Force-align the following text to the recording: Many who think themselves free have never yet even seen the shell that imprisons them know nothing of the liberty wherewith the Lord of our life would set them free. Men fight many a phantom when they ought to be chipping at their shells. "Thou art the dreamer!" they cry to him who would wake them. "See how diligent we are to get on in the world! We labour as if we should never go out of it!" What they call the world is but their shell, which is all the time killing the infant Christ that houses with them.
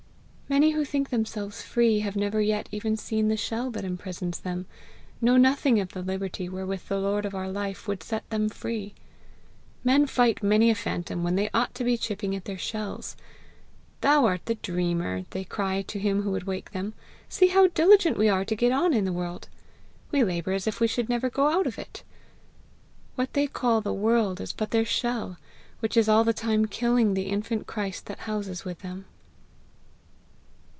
Many 0.51 0.71
who 0.71 0.83
think 0.83 1.11
themselves 1.11 1.61
free 1.61 1.99
have 2.01 2.17
never 2.17 2.41
yet 2.41 2.67
even 2.73 2.97
seen 2.97 3.29
the 3.29 3.37
shell 3.37 3.71
that 3.71 3.85
imprisons 3.85 4.41
them 4.41 4.65
know 5.21 5.37
nothing 5.37 5.79
of 5.79 5.93
the 5.93 6.01
liberty 6.01 6.49
wherewith 6.49 6.89
the 6.89 6.99
Lord 6.99 7.25
of 7.25 7.33
our 7.33 7.49
life 7.49 7.87
would 7.87 8.03
set 8.03 8.29
them 8.29 8.49
free. 8.49 8.93
Men 9.85 10.05
fight 10.07 10.43
many 10.43 10.69
a 10.69 10.75
phantom 10.75 11.23
when 11.23 11.35
they 11.35 11.49
ought 11.53 11.73
to 11.75 11.85
be 11.85 11.95
chipping 11.97 12.35
at 12.35 12.43
their 12.43 12.57
shells. 12.57 13.15
"Thou 14.01 14.25
art 14.25 14.45
the 14.45 14.55
dreamer!" 14.55 15.23
they 15.29 15.45
cry 15.45 15.83
to 15.83 15.97
him 15.99 16.23
who 16.23 16.31
would 16.31 16.43
wake 16.47 16.71
them. 16.71 16.95
"See 17.29 17.47
how 17.47 17.67
diligent 17.67 18.17
we 18.17 18.27
are 18.27 18.43
to 18.43 18.53
get 18.55 18.73
on 18.73 18.93
in 18.93 19.05
the 19.05 19.13
world! 19.13 19.47
We 20.11 20.21
labour 20.21 20.51
as 20.51 20.67
if 20.67 20.81
we 20.81 20.87
should 20.87 21.07
never 21.07 21.29
go 21.29 21.47
out 21.47 21.65
of 21.65 21.79
it!" 21.79 22.03
What 23.15 23.31
they 23.31 23.47
call 23.47 23.79
the 23.79 23.93
world 23.93 24.41
is 24.41 24.51
but 24.51 24.71
their 24.71 24.83
shell, 24.83 25.37
which 25.79 25.95
is 25.95 26.09
all 26.09 26.25
the 26.25 26.33
time 26.33 26.65
killing 26.65 27.13
the 27.13 27.29
infant 27.29 27.67
Christ 27.67 28.07
that 28.07 28.19
houses 28.27 28.65
with 28.65 28.79
them. 28.79 29.05